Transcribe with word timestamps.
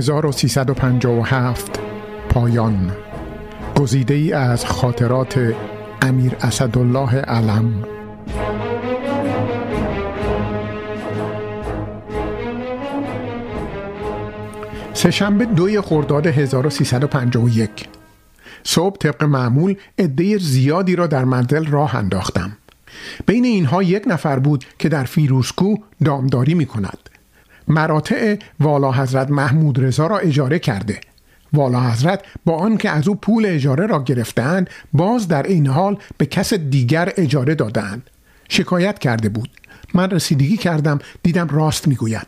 1357 0.00 1.80
پایان. 2.28 2.92
گزیده 3.80 4.14
ای 4.14 4.32
از 4.32 4.64
خاطرات 4.64 5.54
امیر 6.02 6.36
اسدالله 6.40 7.14
علم. 7.14 7.84
سهشنبه 14.94 15.44
دوی 15.44 15.80
خرداد 15.80 16.26
1351 16.26 17.70
صبح 18.62 18.96
طبق 18.96 19.24
معمول 19.24 19.74
عده 19.98 20.38
زیادی 20.38 20.96
را 20.96 21.06
در 21.06 21.24
منزل 21.24 21.66
راه 21.66 21.96
انداختم. 21.96 22.56
بین 23.26 23.44
اینها 23.44 23.82
یک 23.82 24.02
نفر 24.06 24.38
بود 24.38 24.64
که 24.78 24.88
در 24.88 25.04
فیروسکو 25.04 25.76
دامداری 26.04 26.54
می 26.54 26.66
کند 26.66 27.09
مراتع 27.68 28.36
والا 28.60 28.92
حضرت 28.92 29.30
محمود 29.30 29.84
رضا 29.84 30.06
را 30.06 30.18
اجاره 30.18 30.58
کرده. 30.58 31.00
والا 31.52 31.80
حضرت 31.80 32.22
با 32.44 32.56
آنکه 32.56 32.90
از 32.90 33.08
او 33.08 33.14
پول 33.14 33.46
اجاره 33.46 33.86
را 33.86 34.02
گرفتند 34.02 34.70
باز 34.92 35.28
در 35.28 35.42
این 35.42 35.66
حال 35.66 35.98
به 36.18 36.26
کس 36.26 36.54
دیگر 36.54 37.12
اجاره 37.16 37.54
دادند. 37.54 38.10
شکایت 38.48 38.98
کرده 38.98 39.28
بود. 39.28 39.50
من 39.94 40.10
رسیدگی 40.10 40.56
کردم 40.56 40.98
دیدم 41.22 41.48
راست 41.48 41.88
می‌گوید. 41.88 42.26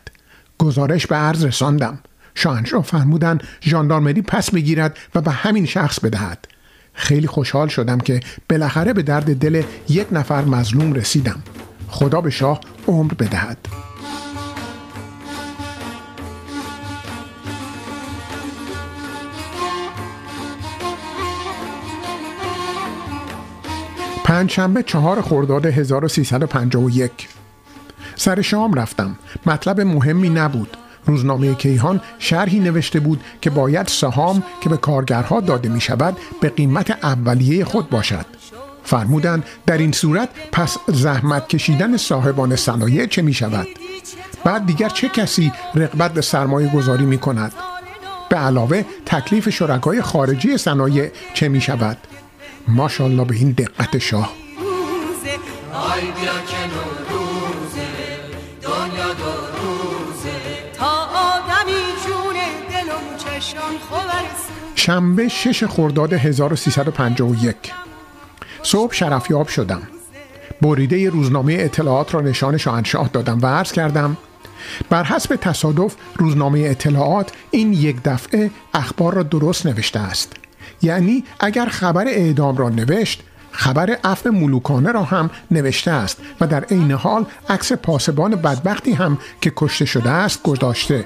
گزارش 0.57 1.07
به 1.07 1.15
عرض 1.15 1.45
رساندم. 1.45 1.99
شاهنشاه 2.35 2.83
فرمودند 2.83 3.43
ژاندارمری 3.63 4.21
پس 4.21 4.51
بگیرد 4.51 4.97
و 5.15 5.21
به 5.21 5.31
همین 5.31 5.65
شخص 5.65 5.99
بدهد. 5.99 6.47
خیلی 6.93 7.27
خوشحال 7.27 7.67
شدم 7.67 7.97
که 7.97 8.19
بالاخره 8.49 8.93
به 8.93 9.03
درد 9.03 9.35
دل 9.35 9.63
یک 9.89 10.07
نفر 10.11 10.45
مظلوم 10.45 10.93
رسیدم. 10.93 11.43
خدا 11.87 12.21
به 12.21 12.29
شاه 12.29 12.59
عمر 12.87 13.13
بدهد. 13.13 13.57
پنجشنبه 24.33 24.83
چهار 24.83 25.21
خرداد 25.21 25.65
1351 25.65 27.11
سر 28.15 28.41
شام 28.41 28.73
رفتم. 28.73 29.15
مطلب 29.45 29.81
مهمی 29.81 30.29
نبود. 30.29 30.77
روزنامه 31.05 31.55
کیهان 31.55 32.01
شرحی 32.19 32.59
نوشته 32.59 32.99
بود 32.99 33.21
که 33.41 33.49
باید 33.49 33.87
سهام 33.87 34.43
که 34.61 34.69
به 34.69 34.77
کارگرها 34.77 35.39
داده 35.41 35.69
می 35.69 35.81
شود 35.81 36.17
به 36.41 36.49
قیمت 36.49 36.91
اولیه 36.91 37.65
خود 37.65 37.89
باشد. 37.89 38.25
فرمودند 38.83 39.43
در 39.65 39.77
این 39.77 39.91
صورت 39.91 40.29
پس 40.51 40.77
زحمت 40.87 41.47
کشیدن 41.47 41.97
صاحبان 41.97 42.55
صنایع 42.55 43.05
چه 43.05 43.21
می 43.21 43.33
شود 43.33 43.67
بعد 44.43 44.65
دیگر 44.65 44.89
چه 44.89 45.09
کسی 45.09 45.51
رقبت 45.75 46.13
به 46.13 46.21
سرمایه 46.21 46.73
گذاری 46.73 47.05
می 47.05 47.17
کند 47.17 47.53
به 48.29 48.35
علاوه 48.35 48.85
تکلیف 49.05 49.49
شرکای 49.49 50.01
خارجی 50.01 50.57
صنایع 50.57 51.11
چه 51.33 51.49
می 51.49 51.61
شود 51.61 51.97
ماشاءالله 52.67 53.25
به 53.25 53.35
این 53.35 53.51
دقت 53.51 53.97
شاه. 53.97 54.33
شنبه 64.75 65.27
6 65.27 65.63
خرداد 65.63 66.13
1351 66.13 67.55
صبح 68.63 68.93
شرفیاب 68.93 69.47
شدم. 69.47 69.81
بریده 70.61 71.09
روزنامه 71.09 71.57
اطلاعات 71.59 72.13
را 72.13 72.21
نشان 72.21 72.57
شاهنشاه 72.57 73.09
دادم 73.13 73.39
و 73.41 73.45
عرض 73.45 73.71
کردم 73.71 74.17
بر 74.89 75.03
حسب 75.03 75.35
تصادف 75.35 75.95
روزنامه 76.15 76.59
اطلاعات 76.59 77.31
این 77.51 77.73
یک 77.73 77.95
دفعه 78.05 78.51
اخبار 78.73 79.13
را 79.13 79.23
درست 79.23 79.65
نوشته 79.65 79.99
است. 79.99 80.42
یعنی 80.83 81.23
اگر 81.39 81.65
خبر 81.65 82.07
اعدام 82.07 82.57
را 82.57 82.69
نوشت 82.69 83.23
خبر 83.51 83.89
عفو 84.03 84.31
ملوکانه 84.31 84.91
را 84.91 85.03
هم 85.03 85.29
نوشته 85.51 85.91
است 85.91 86.17
و 86.41 86.47
در 86.47 86.63
عین 86.63 86.91
حال 86.91 87.25
عکس 87.49 87.71
پاسبان 87.71 88.35
بدبختی 88.35 88.91
هم 88.91 89.17
که 89.41 89.53
کشته 89.55 89.85
شده 89.85 90.09
است 90.09 90.43
گذاشته. 90.43 91.03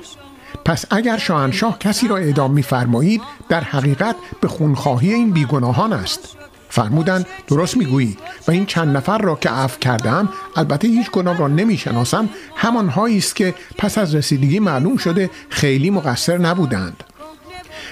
پس 0.66 0.86
اگر 0.90 1.18
شاهنشاه 1.18 1.80
کسی 1.80 2.08
را 2.08 2.18
اعدام 2.18 2.54
میفرمایید 2.54 3.22
در 3.50 3.62
حقیقت 3.64 4.16
به 4.42 4.48
خونخواهی 4.48 5.14
این 5.14 5.32
بیگناهان 5.32 5.94
است. 5.94 6.38
فرمودند 6.70 7.26
درست 7.48 7.78
می‌گویی 7.78 8.18
و 8.48 8.52
این 8.52 8.66
چند 8.66 8.98
نفر 8.98 9.18
را 9.18 9.36
که 9.36 9.50
عفو 9.50 9.80
کردم 9.80 10.30
البته 10.56 10.88
هیچ 10.88 11.12
گناه 11.12 11.38
را 11.38 11.48
نمی‌شناسم 11.48 12.30
همانهایی 12.56 13.18
است 13.18 13.36
که 13.36 13.54
پس 13.78 13.98
از 13.98 14.16
رسیدگی 14.16 14.60
معلوم 14.60 14.98
شده 14.98 15.30
خیلی 15.50 15.90
مقصر 15.90 16.38
نبودند. 16.38 17.04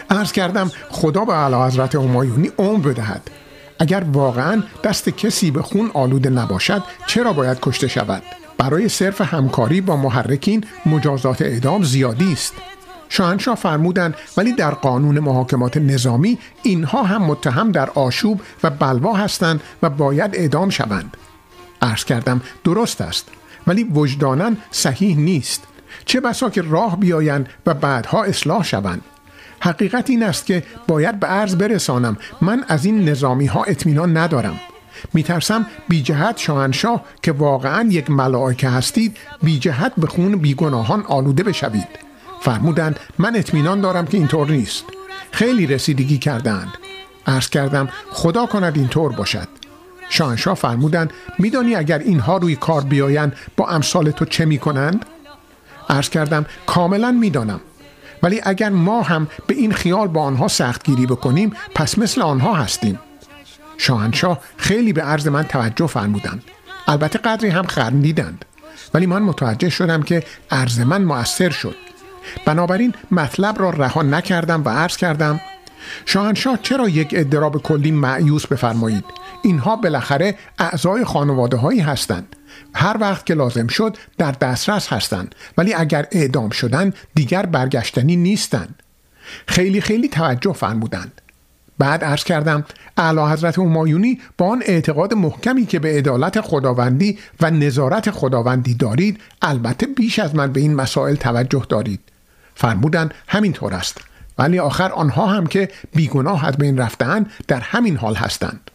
ارز 0.09 0.31
کردم 0.31 0.71
خدا 0.89 1.25
به 1.25 1.33
علا 1.33 1.67
حضرت 1.67 1.95
همایونی 1.95 2.51
عمر 2.57 2.87
بدهد. 2.87 3.29
اگر 3.79 4.03
واقعا 4.13 4.63
دست 4.83 5.09
کسی 5.09 5.51
به 5.51 5.61
خون 5.61 5.91
آلوده 5.93 6.29
نباشد 6.29 6.83
چرا 7.07 7.33
باید 7.33 7.57
کشته 7.61 7.87
شود؟ 7.87 8.23
برای 8.57 8.89
صرف 8.89 9.21
همکاری 9.21 9.81
با 9.81 9.95
محرکین 9.95 10.63
مجازات 10.85 11.41
اعدام 11.41 11.83
زیادی 11.83 12.33
است. 12.33 12.53
شاهنشاه 13.09 13.55
فرمودند 13.55 14.15
ولی 14.37 14.53
در 14.53 14.71
قانون 14.71 15.19
محاکمات 15.19 15.77
نظامی 15.77 16.39
اینها 16.63 17.03
هم 17.03 17.21
متهم 17.21 17.71
در 17.71 17.89
آشوب 17.89 18.41
و 18.63 18.69
بلوا 18.69 19.13
هستند 19.13 19.61
و 19.83 19.89
باید 19.89 20.35
اعدام 20.35 20.69
شوند. 20.69 21.17
عرض 21.81 22.05
کردم 22.05 22.41
درست 22.63 23.01
است 23.01 23.29
ولی 23.67 23.83
وجدانا 23.83 24.51
صحیح 24.71 25.17
نیست. 25.17 25.63
چه 26.05 26.19
بسا 26.19 26.49
که 26.49 26.61
راه 26.61 26.99
بیایند 26.99 27.49
و 27.65 27.73
بعدها 27.73 28.23
اصلاح 28.23 28.63
شوند. 28.63 29.01
حقیقت 29.65 30.09
این 30.09 30.23
است 30.23 30.45
که 30.45 30.63
باید 30.87 31.19
به 31.19 31.27
عرض 31.27 31.55
برسانم 31.55 32.17
من 32.41 32.65
از 32.67 32.85
این 32.85 33.09
نظامی 33.09 33.45
ها 33.45 33.63
اطمینان 33.63 34.17
ندارم. 34.17 34.59
میترسم 35.13 35.65
بی 35.89 36.01
جهت 36.01 36.37
شاهنشاه 36.37 37.05
که 37.21 37.31
واقعا 37.31 37.89
یک 37.89 38.09
ملائکه 38.09 38.69
هستید 38.69 39.17
بی 39.43 39.59
جهت 39.59 39.93
به 39.97 40.07
خون 40.07 40.35
بیگناهان 40.35 41.03
آلوده 41.07 41.43
بشوید. 41.43 41.87
فرمودند 42.41 42.99
من 43.17 43.35
اطمینان 43.35 43.81
دارم 43.81 44.05
که 44.05 44.17
اینطور 44.17 44.51
نیست. 44.51 44.83
خیلی 45.31 45.67
رسیدگی 45.67 46.17
کردند 46.17 46.69
عرض 47.27 47.49
کردم 47.49 47.89
خدا 48.11 48.45
کند 48.45 48.77
اینطور 48.77 49.11
باشد. 49.11 49.47
شاهنشاه 50.09 50.55
فرمودند 50.55 51.13
میدانی 51.39 51.75
اگر 51.75 51.99
اینها 51.99 52.37
روی 52.37 52.55
کار 52.55 52.81
بیایند 52.81 53.33
با 53.57 53.67
امثال 53.67 54.11
تو 54.11 54.25
چه 54.25 54.45
می‌کنند؟ 54.45 55.05
عرض 55.89 56.09
کردم 56.09 56.45
کاملا 56.65 57.11
می‌دانم. 57.11 57.59
ولی 58.23 58.41
اگر 58.43 58.69
ما 58.69 59.01
هم 59.01 59.27
به 59.47 59.55
این 59.55 59.73
خیال 59.73 60.07
با 60.07 60.21
آنها 60.21 60.47
سختگیری 60.47 61.05
بکنیم 61.05 61.53
پس 61.75 61.97
مثل 61.97 62.21
آنها 62.21 62.53
هستیم. 62.53 62.99
شاهنشاه 63.77 64.39
خیلی 64.57 64.93
به 64.93 65.01
عرض 65.01 65.27
من 65.27 65.43
توجه 65.43 65.87
فرمودند. 65.87 66.43
البته 66.87 67.19
قدری 67.19 67.49
هم 67.49 67.67
خندیدند. 67.67 68.45
ولی 68.93 69.05
من 69.05 69.21
متوجه 69.21 69.69
شدم 69.69 70.03
که 70.03 70.23
عرض 70.51 70.79
من 70.79 71.03
مؤثر 71.03 71.49
شد. 71.49 71.75
بنابراین 72.45 72.93
مطلب 73.11 73.59
را 73.59 73.69
رها 73.69 74.01
نکردم 74.01 74.61
و 74.65 74.69
عرض 74.69 74.97
کردم 74.97 75.41
شاهنشاه 76.05 76.59
چرا 76.61 76.89
یک 76.89 77.09
ادراب 77.11 77.61
کلی 77.61 77.91
معیوس 77.91 78.47
بفرمایید؟ 78.47 79.03
اینها 79.43 79.75
بالاخره 79.75 80.37
اعضای 80.59 81.05
خانواده 81.05 81.57
هایی 81.57 81.79
هستند. 81.79 82.35
هر 82.73 82.97
وقت 82.99 83.25
که 83.25 83.33
لازم 83.33 83.67
شد 83.67 83.97
در 84.17 84.31
دسترس 84.31 84.93
هستند. 84.93 85.35
ولی 85.57 85.73
اگر 85.73 86.07
اعدام 86.11 86.49
شدن 86.49 86.93
دیگر 87.15 87.45
برگشتنی 87.45 88.15
نیستند. 88.15 88.83
خیلی 89.47 89.81
خیلی 89.81 90.09
توجه 90.09 90.53
فرمودند. 90.53 91.21
بعد 91.77 92.03
عرض 92.03 92.23
کردم 92.23 92.65
اعلی 92.97 93.19
حضرت 93.19 93.59
همایونی 93.59 94.19
با 94.37 94.47
آن 94.47 94.63
اعتقاد 94.65 95.13
محکمی 95.13 95.65
که 95.65 95.79
به 95.79 95.97
عدالت 95.97 96.41
خداوندی 96.41 97.19
و 97.41 97.51
نظارت 97.51 98.11
خداوندی 98.11 98.73
دارید 98.73 99.19
البته 99.41 99.85
بیش 99.87 100.19
از 100.19 100.35
من 100.35 100.51
به 100.51 100.59
این 100.59 100.75
مسائل 100.75 101.15
توجه 101.15 101.65
دارید. 101.69 101.99
فرمودند 102.55 103.13
همینطور 103.27 103.73
است. 103.73 103.97
ولی 104.37 104.59
آخر 104.59 104.91
آنها 104.91 105.25
هم 105.25 105.47
که 105.47 105.69
بیگناه 105.93 106.45
از 106.45 106.57
بین 106.57 106.77
رفتن 106.77 107.25
در 107.47 107.59
همین 107.59 107.97
حال 107.97 108.15
هستند. 108.15 108.71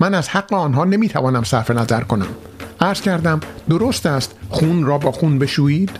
من 0.00 0.14
از 0.14 0.28
حق 0.28 0.52
آنها 0.52 0.84
نمی‌توانم 0.84 1.42
صرف 1.42 1.70
نظر 1.70 2.00
کنم. 2.00 2.26
عرض 2.80 3.00
کردم 3.00 3.40
درست 3.68 4.06
است 4.06 4.34
خون 4.50 4.84
را 4.86 4.98
با 4.98 5.12
خون 5.12 5.38
بشویید؟ 5.38 5.90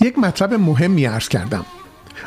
یک 0.00 0.18
مطلب 0.18 0.54
مهمی 0.54 1.04
عرض 1.04 1.28
کردم. 1.28 1.64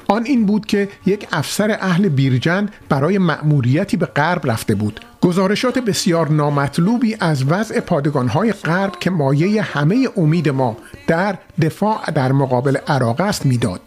آن 0.07 0.25
این 0.25 0.45
بود 0.45 0.65
که 0.65 0.89
یک 1.05 1.27
افسر 1.31 1.77
اهل 1.81 2.09
بیرجند 2.09 2.71
برای 2.89 3.17
مأموریتی 3.17 3.97
به 3.97 4.05
غرب 4.05 4.51
رفته 4.51 4.75
بود. 4.75 4.99
گزارشات 5.21 5.79
بسیار 5.79 6.29
نامطلوبی 6.29 7.17
از 7.19 7.43
وضع 7.43 7.79
پادگانهای 7.79 8.51
غرب 8.51 8.99
که 8.99 9.09
مایه 9.09 9.61
همه 9.61 10.07
امید 10.17 10.49
ما 10.49 10.77
در 11.07 11.37
دفاع 11.61 12.11
در 12.11 12.31
مقابل 12.31 12.77
عراق 12.87 13.21
است 13.21 13.45
می‌داد. 13.45 13.81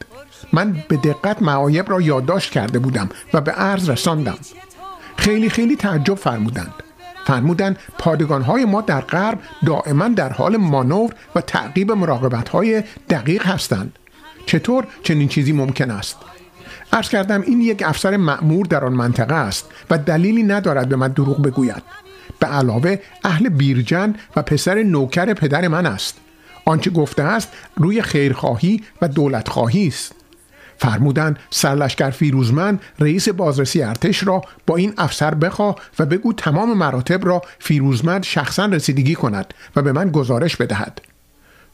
من 0.52 0.76
به 0.88 0.96
دقت 0.96 1.42
معایب 1.42 1.90
را 1.90 2.00
یادداشت 2.00 2.52
کرده 2.52 2.78
بودم 2.78 3.08
و 3.34 3.40
به 3.40 3.52
عرض 3.52 3.90
رساندم. 3.90 4.38
خیلی 5.16 5.50
خیلی 5.50 5.76
تعجب 5.76 6.14
فرمودند. 6.14 6.74
فرمودن 7.26 7.76
پادگانهای 7.98 8.64
ما 8.64 8.80
در 8.80 9.00
غرب 9.00 9.38
دائما 9.66 10.08
در 10.08 10.32
حال 10.32 10.56
مانور 10.56 11.14
و 11.34 11.40
تعقیب 11.40 11.92
مراقبت 11.92 12.48
دقیق 13.10 13.46
هستند. 13.46 13.98
چطور 14.46 14.86
چنین 15.02 15.28
چیزی 15.28 15.52
ممکن 15.52 15.90
است؟ 15.90 16.16
عرض 16.92 17.08
کردم 17.08 17.40
این 17.40 17.60
یک 17.60 17.82
افسر 17.86 18.16
معمور 18.16 18.66
در 18.66 18.84
آن 18.84 18.92
منطقه 18.92 19.34
است 19.34 19.66
و 19.90 19.98
دلیلی 19.98 20.42
ندارد 20.42 20.88
به 20.88 20.96
من 20.96 21.08
دروغ 21.08 21.42
بگوید. 21.42 21.82
به 22.38 22.46
علاوه 22.46 22.98
اهل 23.24 23.48
بیرجن 23.48 24.14
و 24.36 24.42
پسر 24.42 24.82
نوکر 24.82 25.34
پدر 25.34 25.68
من 25.68 25.86
است. 25.86 26.16
آنچه 26.64 26.90
گفته 26.90 27.22
است 27.22 27.48
روی 27.76 28.02
خیرخواهی 28.02 28.82
و 29.02 29.08
دولتخواهی 29.08 29.86
است. 29.86 30.14
فرمودند 30.78 31.38
سرلشکر 31.50 32.10
فیروزمن 32.10 32.78
رئیس 32.98 33.28
بازرسی 33.28 33.82
ارتش 33.82 34.26
را 34.26 34.42
با 34.66 34.76
این 34.76 34.94
افسر 34.98 35.34
بخواه 35.34 35.76
و 35.98 36.06
بگو 36.06 36.32
تمام 36.32 36.78
مراتب 36.78 37.26
را 37.26 37.42
فیروزمند 37.58 38.22
شخصا 38.22 38.66
رسیدگی 38.66 39.14
کند 39.14 39.54
و 39.76 39.82
به 39.82 39.92
من 39.92 40.10
گزارش 40.10 40.56
بدهد. 40.56 41.00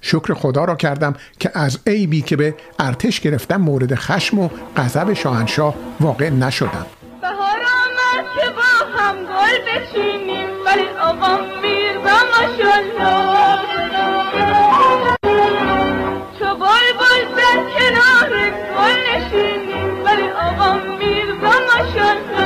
شکر 0.07 0.35
خدا 0.35 0.65
را 0.65 0.75
کردم 0.75 1.15
که 1.41 1.51
از 1.55 1.79
عیبی 1.87 2.23
که 2.23 2.37
به 2.37 2.55
ارتش 2.79 3.21
گرفتم 3.21 3.57
مورد 3.57 3.95
خشم 3.95 4.39
و 4.39 4.49
غضب 4.77 5.13
شاهنشاه 5.13 5.75
واقع 6.01 6.31
نشدم. 6.31 6.87
بهار 7.21 7.59
آمد 7.59 8.25
که 8.41 8.51
با 8.51 8.99
هم 8.99 9.17
گل 9.17 9.57
بچینیم 9.67 10.49
ولی 10.67 10.89
آقا 11.03 11.37
میرزا 11.63 12.19
ماشالله 12.33 13.57
چو 16.39 16.55
بل 16.55 16.87
بل 17.01 17.23
در 17.37 17.59
کنار 17.75 18.31
گل 18.77 18.97
نشینیم 19.11 20.05
ولی 20.05 20.29
آقا 20.29 20.75
میرزا 20.99 21.55
ماشالله 21.69 22.46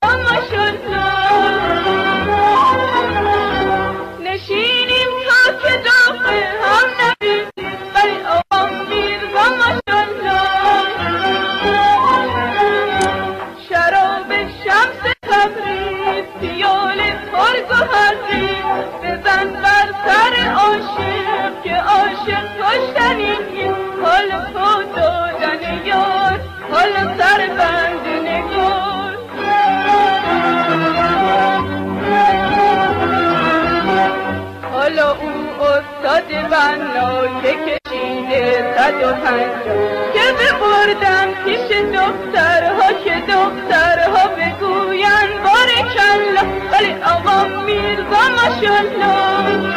دخترها 41.81 42.93
که 43.03 43.15
دخترها 43.27 44.27
بگوین 44.27 45.29
بارکلا 45.43 46.43
ولی 46.71 46.93
آقا 47.03 47.63
میرزا 47.65 48.23
ماشالله 48.37 49.71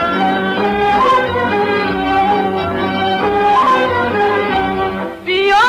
بیا 5.26 5.64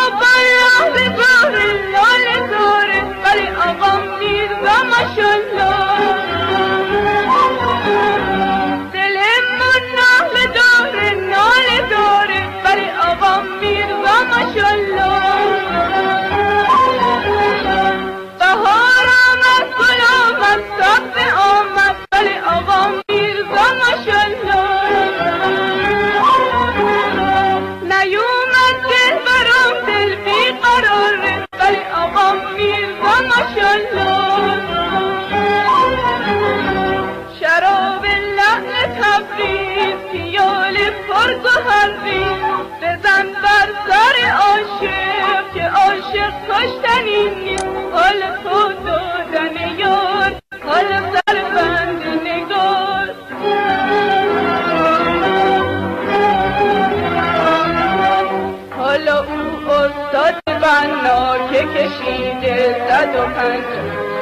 و 63.16 63.26
پنج 63.26 63.64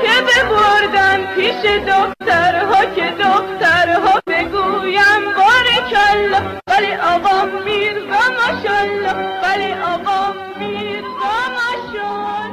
که 0.01 0.21
ببردن 0.21 1.35
پیش 1.35 1.65
دخترها 1.87 2.85
که 2.95 3.13
دخترها 3.19 4.21
بگویم 4.27 5.23
بارکلا 5.37 6.41
ولی 6.67 6.93
آقا 6.93 7.45
میرزا 7.65 8.23
ماشالله 8.39 9.13
ولی 9.43 9.73
آقا 9.73 10.33
میرزا 10.59 11.33
ماشالله 11.55 12.43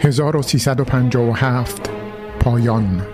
«1357 0.00 1.90
پایان. 2.40 3.13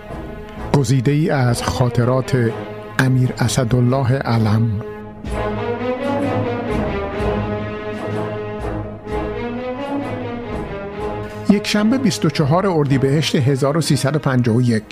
گزیده 0.73 1.11
ای 1.11 1.29
از 1.29 1.63
خاطرات 1.63 2.51
امیر 2.99 3.33
اسدالله 3.39 4.13
علم. 4.13 4.81
یک 11.49 11.67
شنبه 11.67 11.97
24 11.97 12.67
اردیبهشت 12.67 13.35
1351 13.35 14.83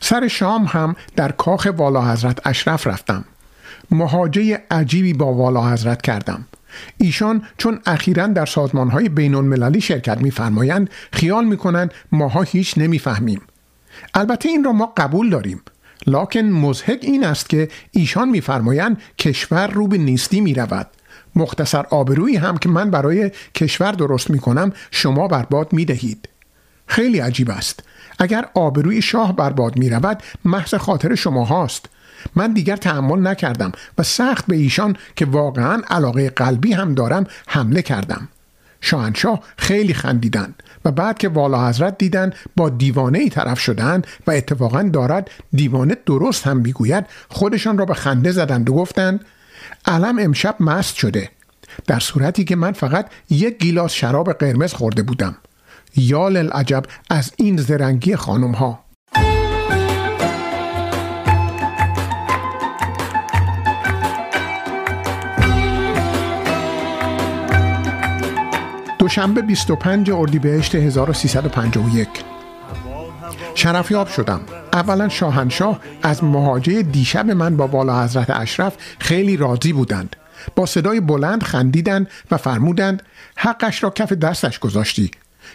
سر 0.00 0.28
شام 0.28 0.64
هم 0.64 0.96
در 1.16 1.32
کاخ 1.32 1.68
والا 1.76 2.12
حضرت 2.12 2.46
اشرف 2.46 2.86
رفتم. 2.86 3.24
مهاجه 3.90 4.62
عجیبی 4.70 5.12
با 5.12 5.34
والا 5.34 5.72
حضرت 5.72 6.02
کردم. 6.02 6.46
ایشان 6.98 7.42
چون 7.56 7.80
اخیرا 7.86 8.26
در 8.26 8.46
سازمان 8.46 8.90
های 8.90 9.08
بین 9.08 9.34
المللی 9.34 9.80
شرکت 9.80 10.18
میفرمایند 10.18 10.90
خیال 11.12 11.44
می‌کنند 11.44 11.94
ماها 12.12 12.42
هیچ 12.42 12.78
نمی‌فهمیم. 12.78 13.40
البته 14.14 14.48
این 14.48 14.64
را 14.64 14.72
ما 14.72 14.92
قبول 14.96 15.30
داریم. 15.30 15.62
لکن 16.06 16.40
مزهک 16.40 16.98
این 17.02 17.24
است 17.24 17.48
که 17.48 17.68
ایشان 17.90 18.28
میفرمایند 18.28 19.02
کشور 19.18 19.66
رو 19.66 19.88
به 19.88 19.98
نیستی 19.98 20.40
می 20.40 20.54
رود 20.54 20.86
مختصر 21.36 21.86
آبرویی 21.90 22.36
هم 22.36 22.58
که 22.58 22.68
من 22.68 22.90
برای 22.90 23.30
کشور 23.54 23.92
درست 23.92 24.30
می 24.30 24.38
کنم 24.38 24.72
شما 24.90 25.28
برباد 25.28 25.72
می 25.72 25.84
دهید 25.84 26.28
خیلی 26.86 27.18
عجیب 27.18 27.50
است. 27.50 27.82
اگر 28.18 28.48
آبروی 28.54 29.02
شاه 29.02 29.36
برباد 29.36 29.78
می 29.78 29.90
رود 29.90 30.22
محض 30.44 30.74
خاطر 30.74 31.14
شما 31.14 31.44
هاست. 31.44 31.86
من 32.34 32.52
دیگر 32.52 32.76
تحمل 32.76 33.26
نکردم 33.26 33.72
و 33.98 34.02
سخت 34.02 34.46
به 34.46 34.56
ایشان 34.56 34.96
که 35.16 35.26
واقعا 35.26 35.82
علاقه 35.90 36.30
قلبی 36.30 36.72
هم 36.72 36.94
دارم 36.94 37.26
حمله 37.46 37.82
کردم. 37.82 38.28
شاهنشاه 38.82 39.40
خیلی 39.56 39.94
خندیدن 39.94 40.54
و 40.84 40.90
بعد 40.90 41.18
که 41.18 41.28
والا 41.28 41.68
حضرت 41.68 41.98
دیدن 41.98 42.32
با 42.56 42.68
دیوانه 42.68 43.18
ای 43.18 43.30
طرف 43.30 43.60
شدن 43.60 44.02
و 44.26 44.30
اتفاقا 44.30 44.82
دارد 44.82 45.30
دیوانه 45.52 45.96
درست 46.06 46.46
هم 46.46 46.56
می‌گوید 46.56 47.06
خودشان 47.28 47.78
را 47.78 47.84
به 47.84 47.94
خنده 47.94 48.32
زدند 48.32 48.70
و 48.70 48.74
گفتند 48.74 49.24
علم 49.86 50.18
امشب 50.18 50.56
مست 50.60 50.94
شده. 50.96 51.30
در 51.86 51.98
صورتی 51.98 52.44
که 52.44 52.56
من 52.56 52.72
فقط 52.72 53.10
یک 53.30 53.58
گیلاس 53.58 53.92
شراب 53.92 54.32
قرمز 54.32 54.72
خورده 54.72 55.02
بودم. 55.02 55.36
یال 55.96 56.36
العجب 56.36 56.84
از 57.10 57.32
این 57.36 57.56
زرنگی 57.56 58.16
خانم 58.16 58.52
ها 58.52 58.81
دوشنبه 69.02 69.42
25 69.42 70.10
اردیبهشت 70.10 70.74
1351 70.74 72.08
شرفیاب 73.54 74.08
شدم. 74.08 74.40
اولا 74.72 75.08
شاهنشاه 75.08 75.80
از 76.02 76.24
مهاجه 76.24 76.82
دیشب 76.82 77.30
من 77.30 77.56
با 77.56 77.66
والا 77.66 78.04
حضرت 78.04 78.30
اشرف 78.30 78.76
خیلی 78.98 79.36
راضی 79.36 79.72
بودند. 79.72 80.16
با 80.56 80.66
صدای 80.66 81.00
بلند 81.00 81.42
خندیدند 81.42 82.10
و 82.30 82.36
فرمودند 82.36 83.02
حقش 83.36 83.82
را 83.82 83.90
کف 83.90 84.12
دستش 84.12 84.58
گذاشتی. 84.58 85.10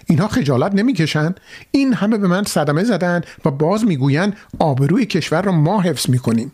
اینها 0.05 0.27
خجالت 0.27 0.73
نمی‌کشند. 0.75 1.39
این 1.71 1.93
همه 1.93 2.17
به 2.17 2.27
من 2.27 2.43
صدمه 2.43 2.83
زدند 2.83 3.25
و 3.45 3.51
باز 3.51 3.85
می‌گویند 3.85 4.37
آبروی 4.59 5.05
کشور 5.05 5.41
را 5.41 5.51
ما 5.51 5.81
حفظ 5.81 6.09
می‌کنیم. 6.09 6.51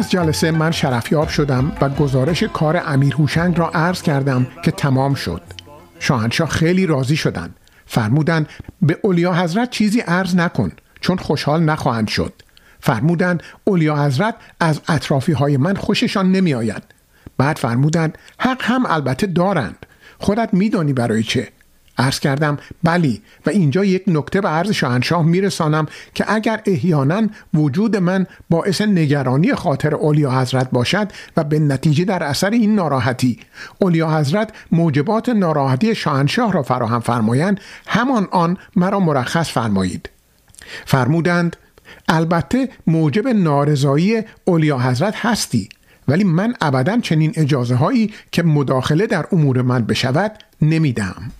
از 0.00 0.10
جلسه 0.10 0.50
من 0.50 0.70
شرفیاب 0.70 1.28
شدم 1.28 1.72
و 1.80 1.88
گزارش 1.88 2.42
کار 2.42 2.82
امیر 2.86 3.14
هوشنگ 3.14 3.58
را 3.58 3.70
عرض 3.70 4.02
کردم 4.02 4.46
که 4.64 4.70
تمام 4.70 5.14
شد. 5.14 5.42
شاهنشاه 5.98 6.48
خیلی 6.48 6.86
راضی 6.86 7.16
شدند. 7.16 7.56
فرمودند 7.86 8.48
به 8.82 8.98
اولیا 9.02 9.34
حضرت 9.34 9.70
چیزی 9.70 10.00
عرض 10.00 10.36
نکن 10.36 10.72
چون 11.00 11.16
خوشحال 11.16 11.62
نخواهند 11.62 12.08
شد. 12.08 12.32
فرمودند 12.80 13.42
اولیا 13.64 14.04
حضرت 14.04 14.34
از 14.60 14.80
اطرافی 14.88 15.32
های 15.32 15.56
من 15.56 15.74
خوششان 15.74 16.32
نمی 16.32 16.54
آید. 16.54 16.82
بعد 17.38 17.56
فرمودند 17.56 18.18
حق 18.38 18.62
هم 18.62 18.86
البته 18.86 19.26
دارند. 19.26 19.86
خودت 20.18 20.48
میدانی 20.52 20.92
برای 20.92 21.22
چه؟ 21.22 21.48
عرض 22.00 22.20
کردم 22.20 22.58
بلی 22.82 23.22
و 23.46 23.50
اینجا 23.50 23.84
یک 23.84 24.02
نکته 24.06 24.40
به 24.40 24.48
عرض 24.48 24.70
شاهنشاه 24.70 25.22
میرسانم 25.22 25.86
که 26.14 26.32
اگر 26.32 26.60
احیانا 26.66 27.22
وجود 27.54 27.96
من 27.96 28.26
باعث 28.50 28.80
نگرانی 28.80 29.54
خاطر 29.54 29.94
اولیا 29.94 30.40
حضرت 30.40 30.70
باشد 30.70 31.08
و 31.36 31.44
به 31.44 31.58
نتیجه 31.58 32.04
در 32.04 32.22
اثر 32.22 32.50
این 32.50 32.74
ناراحتی 32.74 33.38
اولیا 33.78 34.18
حضرت 34.18 34.52
موجبات 34.72 35.28
ناراحتی 35.28 35.94
شاهنشاه 35.94 36.52
را 36.52 36.62
فراهم 36.62 37.00
فرمایند 37.00 37.60
همان 37.86 38.28
آن 38.30 38.56
مرا 38.76 39.00
مرخص 39.00 39.50
فرمایید 39.50 40.10
فرمودند 40.86 41.56
البته 42.08 42.68
موجب 42.86 43.28
نارضایی 43.28 44.22
اولیا 44.44 44.78
حضرت 44.78 45.14
هستی 45.16 45.68
ولی 46.08 46.24
من 46.24 46.54
ابدا 46.60 47.00
چنین 47.00 47.32
اجازه 47.36 47.74
هایی 47.74 48.12
که 48.32 48.42
مداخله 48.42 49.06
در 49.06 49.26
امور 49.32 49.62
من 49.62 49.84
بشود 49.84 50.32
نمیدم. 50.62 51.32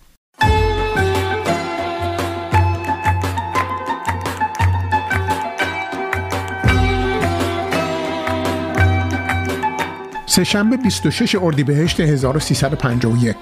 سهشنبه 10.45 10.77
26 10.77 11.35
اردیبهشت 11.35 12.01
1351 12.01 13.37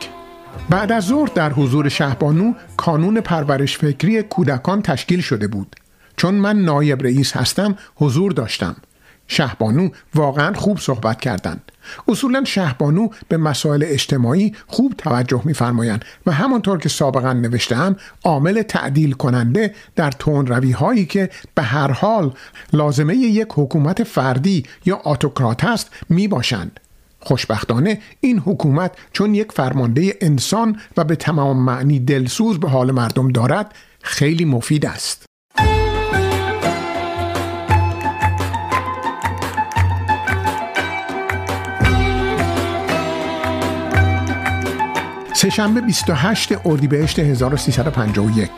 بعد 0.71 0.93
از 0.93 1.05
ظهر 1.05 1.31
در 1.35 1.53
حضور 1.53 1.89
شهبانو 1.89 2.53
کانون 2.77 3.21
پرورش 3.21 3.79
فکری 3.79 4.23
کودکان 4.23 4.83
تشکیل 4.83 5.21
شده 5.21 5.49
بود. 5.49 5.77
چون 6.17 6.35
من 6.35 6.59
نایب 6.59 7.03
رئیس 7.03 7.37
هستم 7.37 7.77
حضور 7.97 8.33
داشتم. 8.33 8.77
شهبانو 9.27 9.89
واقعا 10.15 10.53
خوب 10.53 10.79
صحبت 10.79 11.21
کردند. 11.21 11.73
اصولا 12.09 12.45
شهبانو 12.45 13.09
به 13.29 13.37
مسائل 13.37 13.85
اجتماعی 13.87 14.55
خوب 14.67 14.95
توجه 14.99 15.43
میفرمایند 15.45 16.05
و 16.27 16.33
همانطور 16.33 16.79
که 16.79 16.89
سابقا 16.89 17.33
نوشتم 17.33 17.97
عامل 18.25 18.63
تعدیل 18.63 19.13
کننده 19.13 19.75
در 19.97 20.11
تون 20.11 20.47
روی 20.47 20.73
هایی 20.73 21.07
که 21.07 21.31
به 21.55 21.63
هر 21.63 21.91
حال 21.91 22.33
لازمه 22.73 23.17
یک 23.17 23.49
حکومت 23.55 24.05
فردی 24.05 24.63
یا 24.85 24.97
آتوکرات 24.97 25.65
است 25.65 25.91
می 26.09 26.29
باشند. 26.29 26.81
خوشبختانه 27.21 27.99
این 28.21 28.39
حکومت 28.39 28.93
چون 29.13 29.35
یک 29.35 29.53
فرمانده 29.53 30.15
انسان 30.21 30.81
و 30.97 31.05
به 31.05 31.17
تمام 31.17 31.65
معنی 31.65 32.01
دلسوز 32.01 32.61
به 32.61 32.69
حال 32.69 32.91
مردم 32.91 33.29
دارد 33.29 33.75
خیلی 34.03 34.45
مفید 34.45 34.87
است. 34.87 35.29
سهشنبه 45.39 45.81
28 45.81 46.67
اردیبهشت 46.67 47.19
1351 47.19 48.51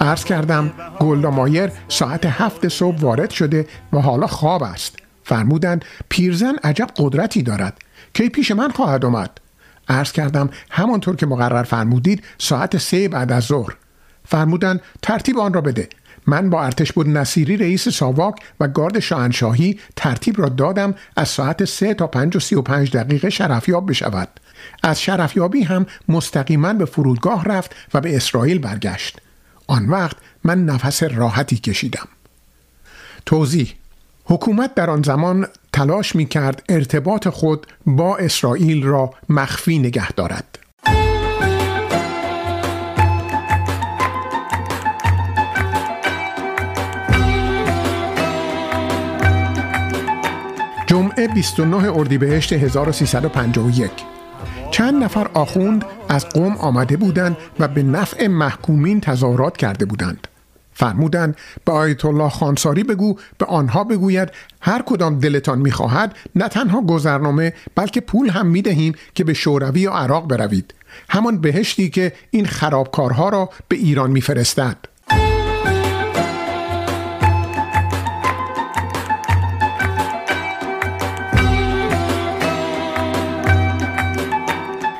عرض 0.00 0.24
کردم 0.24 0.72
گلدامایر 1.00 1.70
ساعت 1.88 2.26
هفت 2.26 2.68
صبح 2.68 3.00
وارد 3.00 3.30
شده 3.30 3.66
و 3.92 3.98
حالا 3.98 4.26
خواب 4.26 4.62
است 4.62 4.99
فرمودند 5.30 5.84
پیرزن 6.08 6.54
عجب 6.64 6.88
قدرتی 6.96 7.42
دارد. 7.42 7.78
کی 8.14 8.28
پیش 8.28 8.50
من 8.50 8.70
خواهد 8.70 9.04
آمد؟ 9.04 9.30
عرض 9.88 10.12
کردم 10.12 10.50
همانطور 10.70 11.16
که 11.16 11.26
مقرر 11.26 11.62
فرمودید 11.62 12.22
ساعت 12.38 12.78
سه 12.78 13.08
بعد 13.08 13.32
از 13.32 13.44
ظهر. 13.44 13.76
فرمودند 14.24 14.80
ترتیب 15.02 15.38
آن 15.38 15.52
را 15.52 15.60
بده. 15.60 15.88
من 16.26 16.50
با 16.50 16.64
ارتش 16.64 16.92
بود 16.92 17.08
نصیری 17.08 17.56
رئیس 17.56 17.88
ساواک 17.88 18.34
و 18.60 18.68
گارد 18.68 18.98
شاهنشاهی 18.98 19.78
ترتیب 19.96 20.40
را 20.40 20.48
دادم 20.48 20.94
از 21.16 21.28
ساعت 21.28 21.64
سه 21.64 21.94
تا 21.94 22.06
پنج 22.06 22.36
و 22.36 22.40
سی 22.40 22.54
و 22.54 22.62
پنج 22.62 22.96
دقیقه 22.96 23.30
شرفیاب 23.30 23.90
بشود. 23.90 24.28
از 24.82 25.00
شرفیابی 25.00 25.62
هم 25.62 25.86
مستقیما 26.08 26.72
به 26.72 26.84
فرودگاه 26.84 27.44
رفت 27.44 27.74
و 27.94 28.00
به 28.00 28.16
اسرائیل 28.16 28.58
برگشت. 28.58 29.20
آن 29.66 29.88
وقت 29.88 30.16
من 30.44 30.64
نفس 30.64 31.02
راحتی 31.02 31.56
کشیدم. 31.56 32.08
توضیح 33.26 33.79
حکومت 34.30 34.74
در 34.74 34.90
آن 34.90 35.02
زمان 35.02 35.46
تلاش 35.72 36.16
می 36.16 36.26
کرد 36.26 36.62
ارتباط 36.68 37.28
خود 37.28 37.66
با 37.86 38.16
اسرائیل 38.16 38.84
را 38.84 39.10
مخفی 39.28 39.78
نگه 39.78 40.12
دارد. 40.12 40.58
جمعه 50.86 51.28
29 51.28 51.76
اردیبهشت 51.76 52.52
1351 52.52 53.90
چند 54.70 55.04
نفر 55.04 55.28
آخوند 55.34 55.84
از 56.08 56.28
قوم 56.28 56.56
آمده 56.56 56.96
بودند 56.96 57.36
و 57.58 57.68
به 57.68 57.82
نفع 57.82 58.26
محکومین 58.26 59.00
تظاهرات 59.00 59.56
کرده 59.56 59.84
بودند. 59.84 60.26
فرمودند 60.80 61.36
به 61.64 61.72
آیت 61.72 62.04
الله 62.04 62.28
خانساری 62.28 62.84
بگو 62.84 63.16
به 63.38 63.46
آنها 63.46 63.84
بگوید 63.84 64.28
هر 64.60 64.82
کدام 64.82 65.18
دلتان 65.18 65.58
می‌خواهد 65.58 66.16
نه 66.34 66.48
تنها 66.48 66.82
گذرنامه 66.82 67.52
بلکه 67.74 68.00
پول 68.00 68.28
هم 68.30 68.46
می‌دهیم 68.46 68.94
که 69.14 69.24
به 69.24 69.34
شوروی 69.34 69.86
و 69.86 69.90
عراق 69.90 70.28
بروید. 70.28 70.74
همان 71.08 71.40
بهشتی 71.40 71.90
که 71.90 72.12
این 72.30 72.46
خرابکارها 72.46 73.28
را 73.28 73.50
به 73.68 73.76
ایران 73.76 74.10
میفرستد. 74.10 74.76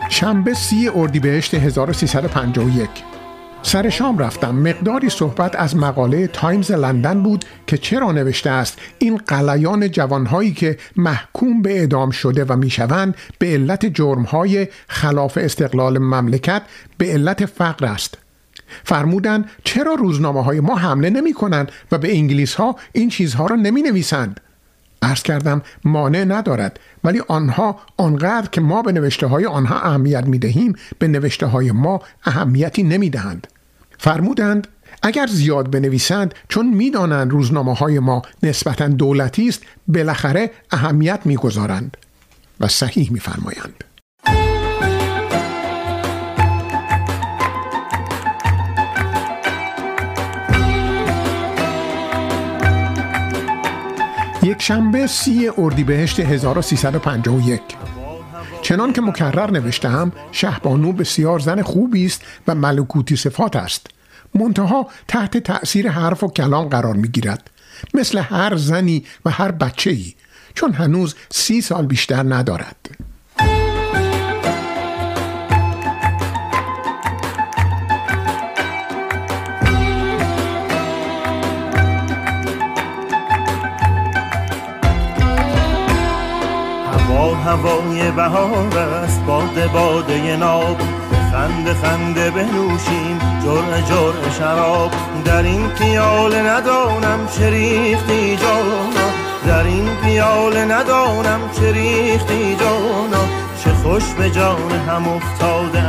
شنبه 0.09 0.55
سی 0.55 0.89
اردیبهشت 0.95 1.55
1351 1.55 3.10
سر 3.71 3.89
شام 3.89 4.19
رفتم. 4.19 4.55
مقداری 4.55 5.09
صحبت 5.09 5.57
از 5.57 5.77
مقاله 5.77 6.27
تایمز 6.27 6.71
لندن 6.71 7.23
بود 7.23 7.45
که 7.67 7.79
چرا 7.79 8.13
نوشته 8.13 8.51
است. 8.51 8.79
این 8.99 9.17
غلیان 9.17 9.91
جوانهایی 9.91 10.53
که 10.53 10.79
محکوم 10.97 11.63
به 11.63 11.79
اعدام 11.79 12.11
شده 12.11 12.45
و 12.45 12.57
می‌شوند 12.57 13.15
به 13.39 13.47
علت 13.47 13.87
جرمهای 13.87 14.69
خلاف 14.89 15.39
استقلال 15.39 15.99
مملکت 15.99 16.63
به 16.99 17.07
علت 17.13 17.47
فقر 17.47 17.87
است. 17.87 18.19
فرمودند 18.85 19.51
چرا 19.65 19.95
روزنامه 19.95 20.43
های 20.43 20.61
ما 20.61 20.77
حمله 20.77 21.11
نمی 21.11 21.33
کنند 21.33 21.73
و 21.93 21.99
به 21.99 22.13
انگلیس 22.13 22.55
ها 22.55 22.77
این 22.93 23.09
چیزها 23.09 23.47
را 23.47 23.57
نمی 23.57 23.83
نویسند 23.83 24.41
عرض 25.03 25.23
کردم 25.23 25.63
مانع 25.85 26.25
ندارد 26.25 26.81
ولی 27.05 27.23
آنها 27.29 27.81
آنقدر 27.97 28.49
که 28.49 28.61
ما 28.61 28.83
به 28.83 28.93
نوشته 28.93 29.27
های 29.27 29.47
آنها 29.47 29.81
اهمیت 29.81 30.25
می 30.27 30.39
دهیم 30.39 30.75
به 30.99 31.09
نوشته 31.09 31.47
های 31.47 31.73
ما 31.73 32.03
اهمیتی 32.25 32.83
نمی 32.83 33.11
دهند. 33.11 33.47
فرمودند 34.03 34.69
اگر 35.03 35.27
زیاد 35.27 35.71
بنویسند 35.71 36.35
چون 36.49 36.75
می‌دانند 36.75 37.31
روزنامه 37.31 37.75
های 37.75 37.99
ما 37.99 38.23
نسبتا 38.43 38.89
دولتی 38.89 39.49
است 39.49 39.63
بالاخره 39.89 40.51
اهمیت 40.71 41.21
می‌گذارند. 41.25 41.97
و 42.61 42.69
صحیح 42.69 43.13
میفرمایند. 43.13 43.85
یک 54.43 54.63
شنبه 54.63 55.07
سی 55.07 55.51
اردیبهشت 55.59 56.21
1351 56.21 57.61
چنان 58.71 58.93
که 58.93 59.01
مکرر 59.01 59.51
نوشتم 59.51 60.13
شهبانو 60.33 60.93
بسیار 60.93 61.39
زن 61.39 61.63
خوبی 61.63 62.07
است 62.07 62.23
و 62.49 62.55
ملکوتی 62.55 63.17
صفات 63.17 63.57
است. 63.57 63.87
منتها 64.35 64.87
تحت 65.09 65.39
تأثیر 65.39 65.91
حرف 65.91 66.25
و 66.25 66.29
کلام 66.29 66.69
قرار 66.69 66.95
می 66.97 67.09
گیرد 67.09 67.51
مثل 67.95 68.19
هر 68.19 68.57
زنی 68.57 69.05
و 69.25 69.31
هر 69.31 69.51
بچه 69.51 69.91
ای 69.91 70.15
چون 70.55 70.73
هنوز 70.73 71.15
سی 71.31 71.61
سال 71.61 71.87
بیشتر 71.87 72.23
ندارد. 72.23 73.10
هوای 87.45 88.11
بهار 88.11 88.79
است. 88.79 89.21
باد 89.21 89.73
باده 89.73 90.37
ناب 90.37 90.77
خنده 91.33 91.75
خنده 91.75 92.31
بنوشیم. 92.31 93.19
جرع 93.45 93.81
جرع 93.81 94.31
شراب. 94.39 94.91
در 95.25 95.43
این 95.43 95.69
پیاله 95.69 96.43
ندانم 96.43 97.29
چه 97.39 97.51
ریختی 97.51 98.37
در 99.47 99.65
این 99.65 99.89
پیاله 100.05 100.65
ندانم 100.65 101.41
چه 101.53 101.73
ریختی 101.73 102.57
جانا. 102.57 103.25
چه 103.65 103.71
خوش 103.71 104.05
به 104.19 104.31
جان 104.31 104.73
هم 104.89 105.09
افتاده 105.09 105.83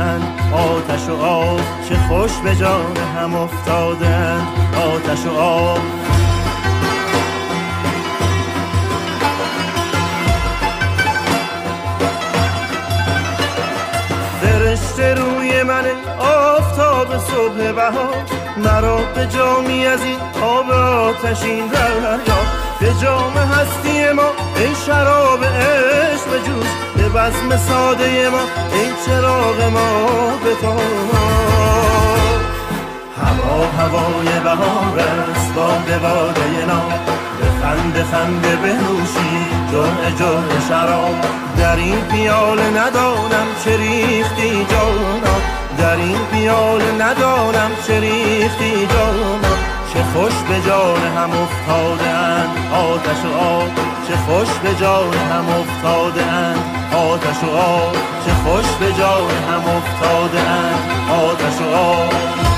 آتش 0.52 1.08
و 1.08 1.22
آب. 1.22 1.60
چه 1.88 1.96
خوش 2.08 2.30
به 2.44 2.56
جان 2.56 2.96
هم 3.16 3.34
افتاده 3.34 4.34
آتش 4.76 5.26
و 5.26 5.38
آب. 5.40 5.78
آفتاب 17.02 17.18
صبح 17.18 17.72
بهار 17.72 18.24
مرا 18.56 18.96
به 18.96 19.26
جامی 19.26 19.86
از 19.86 20.04
این 20.04 20.18
آب 20.42 20.70
آتشین 20.70 21.66
دریا. 21.66 22.38
به 22.80 22.94
جام 23.02 23.32
هستی 23.32 24.12
ما 24.12 24.30
ای 24.56 24.74
شراب 24.86 25.44
عشق 25.44 26.44
جوش. 26.46 26.66
به 26.96 27.08
بزم 27.08 27.56
ساده 27.56 28.28
ما 28.28 28.40
ای 28.72 28.88
چراغ 29.06 29.62
ما 29.72 30.32
به 30.44 30.68
هوا 33.22 33.66
هوای 33.78 34.40
بهار 34.44 34.98
است 34.98 35.54
باد 35.54 36.00
باده 36.02 36.66
نام. 36.66 36.92
به 37.40 37.66
خنده 37.66 38.04
خنده 38.04 38.56
بنوشی 38.56 39.46
جرع 39.72 40.10
جرع 40.18 40.60
شراب. 40.68 41.14
در 41.58 41.76
این 41.76 42.00
پیاله 42.00 42.70
ندانم 42.70 43.46
چه 43.64 43.76
ریختی 43.76 44.66
جانا 44.70 45.41
در 45.92 45.98
این 45.98 46.26
پیاله 46.32 46.92
ندانم 46.92 47.70
چه 47.86 48.00
ریختی 48.00 48.86
جانا 48.86 49.54
چه 49.94 50.02
خوش 50.02 50.32
به 50.48 50.60
جان 50.66 51.02
هم 51.16 51.30
افتاده 51.30 52.10
آتش 52.74 53.24
و 53.24 53.38
آب 53.38 53.70
چه 54.08 54.16
خوش 54.16 54.48
به 54.62 54.74
جان 54.74 55.14
هم 55.14 55.46
افتاده 55.48 56.24
آتش 56.96 57.44
و 57.44 57.56
آب 57.56 57.96
چه 58.26 58.32
خوش 58.32 58.66
به 58.80 58.92
جان 58.92 59.30
هم 59.30 59.64
افتاده 59.76 60.42
آتش 61.10 61.60
و 61.60 61.74
آب 61.74 62.51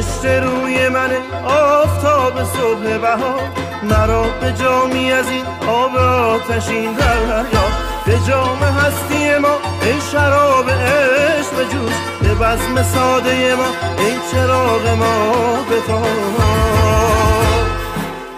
فرشته 0.00 0.40
روی 0.40 0.88
من 0.88 1.10
آفتاب 1.44 2.44
صبح 2.44 2.98
بهار. 2.98 3.42
مرا 3.82 4.22
به 4.22 4.52
جامی 4.52 5.12
از 5.12 5.28
این 5.30 5.44
آب 5.68 5.96
آتشین 5.96 6.92
دریا. 6.92 7.64
به 8.06 8.18
جام 8.28 8.58
هستی 8.62 9.38
ما 9.38 9.58
ای 9.82 10.00
شراب 10.12 10.70
عشق 10.70 11.70
جوش. 11.72 11.92
به 12.22 12.34
بزم 12.34 12.82
ساده 12.82 13.54
ما 13.54 13.64
ای 13.98 14.14
چراغ 14.32 14.88
ما 14.88 15.56
به 15.68 15.92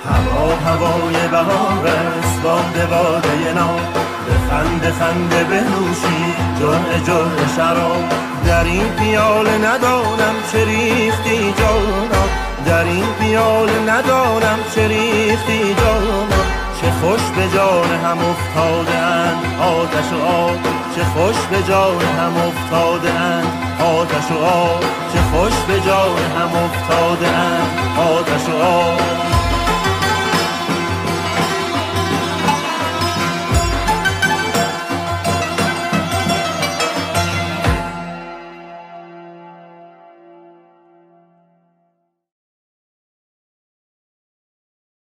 هوا 0.04 0.54
هوای 0.66 1.28
بهار 1.30 1.86
است 1.86 2.42
باد 2.42 2.88
باده 2.90 3.52
نام. 3.54 3.80
به 4.26 4.34
خنده 4.50 4.92
خنده 4.92 5.44
بنوشی 5.44 6.34
جرع 6.60 6.98
جرع 7.06 7.56
شراب. 7.56 8.32
در 8.46 8.64
این 8.64 8.88
پیاله 8.88 9.58
ندانم 9.58 10.34
چه 10.52 10.64
ریختی 10.64 11.31
پیاله 13.32 13.78
ندانم 13.78 14.58
چه 14.74 14.88
ریختی 14.88 15.74
جانا 15.74 16.42
چه 16.80 16.90
خوش 16.90 17.20
به 17.36 17.56
جان 17.56 17.90
هم 18.04 18.18
افتاده 18.18 18.98
آتش 19.62 20.12
و 20.12 20.24
آب 20.26 20.58
چه 20.96 21.04
خوش 21.04 21.36
به 21.50 21.62
جان 21.62 22.02
هم 22.18 22.36
افتاده 22.36 23.12
آتش 23.84 24.30
و 24.30 24.44
آب 24.44 24.80
چه 25.12 25.20
خوش 25.32 25.52
به 25.68 25.80
جان 25.80 26.18
هم 26.38 26.50
افتاده 26.64 27.32
آتش 27.98 28.48
و 28.48 28.62
آب 28.62 29.00